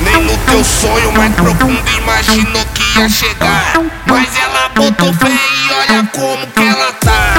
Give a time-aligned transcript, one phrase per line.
[0.00, 3.72] Nem no teu sonho mais profundo imaginou que ia chegar.
[4.06, 7.34] Mas ela botou fé e olha como que ela tá.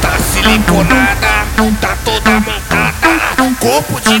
[0.00, 1.46] Tá siliconada,
[1.80, 3.08] tá toda montada.
[3.58, 4.20] Corpo de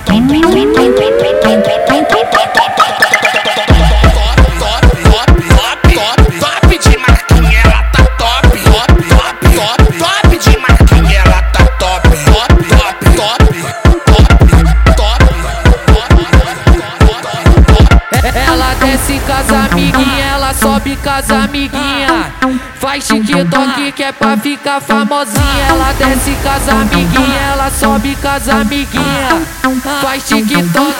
[19.31, 22.33] As amiguinha, ela sobe com as amiguinha.
[22.79, 25.65] Faz TikTok que é pra ficar famosinha.
[25.69, 29.41] Ela desce com as amiguinha, ela sobe com as amiguinha.
[30.01, 30.95] Faz TikTok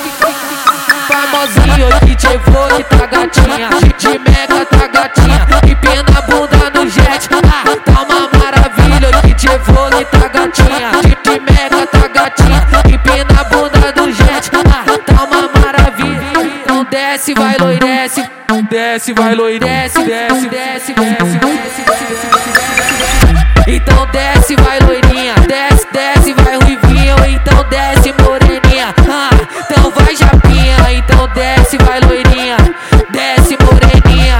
[1.11, 1.89] famosinho.
[2.05, 5.47] DJ Flow tá gatinha, de mega tá gatinha.
[5.65, 9.11] Empina a bunda no jet, ah, tá uma maravilha.
[9.23, 10.91] DJ Flow tá gatinha,
[11.23, 12.67] de mega tá gatinha.
[12.85, 16.61] Empina a bunda no jet, ah, tá uma maravilha.
[16.63, 17.50] Então desce, vai
[18.81, 22.17] desce, vai loirece, desce, desce, desce, desce, desce, desce,
[22.97, 23.71] desce.
[23.75, 29.29] Então desce, vai loirinha, desce, desce, vai ruivinho, então desce moreninha, ah,
[29.69, 32.57] então vai japinha, então desce, vai loirinha,
[33.11, 34.37] desce moreninha,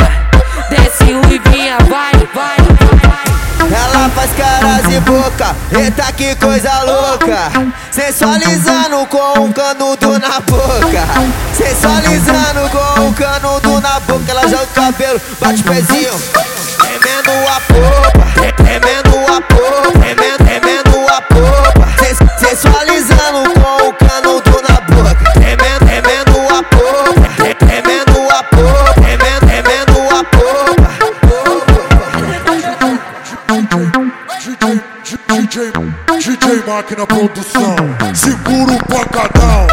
[0.72, 2.58] desce ruivinha, vai, vai,
[3.04, 3.32] vai.
[3.72, 7.52] Ela faz caras e boca, eita que coisa louca.
[7.92, 11.04] Sensualizando com um canudo na boca.
[11.54, 13.11] Sensualizando com um
[13.92, 16.14] na boca Ela joga o cabelo, bate o pezinho
[16.80, 24.52] Tremendo a popa, tremendo a popa Tremendo, tremendo a popa Sens- Sensualizando com o canudo
[24.68, 30.82] na boca Tremendo, tremendo a popa Tremendo a popa Tremendo, tremendo a popa
[35.28, 35.72] DJ,
[36.20, 37.76] DJ Máquina Produção,
[38.14, 39.68] segura o pancadão.